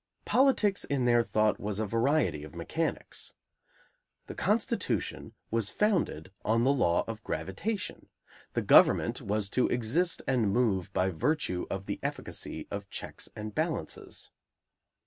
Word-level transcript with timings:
Politics 0.25 0.83
in 0.83 1.05
their 1.05 1.21
thought 1.21 1.59
was 1.59 1.79
a 1.79 1.85
variety 1.85 2.43
of 2.43 2.55
mechanics. 2.55 3.35
The 4.25 4.33
Constitution 4.33 5.35
was 5.51 5.69
founded 5.69 6.31
on 6.43 6.63
the 6.63 6.73
law 6.73 7.03
of 7.07 7.23
gravitation. 7.23 8.09
The 8.53 8.63
government 8.63 9.21
was 9.21 9.47
to 9.51 9.67
exist 9.67 10.23
and 10.27 10.51
move 10.51 10.91
by 10.91 11.11
virtue 11.11 11.67
of 11.69 11.85
the 11.85 11.99
efficacy 12.01 12.67
of 12.71 12.89
"checks 12.89 13.29
and 13.35 13.53
balances." 13.53 14.31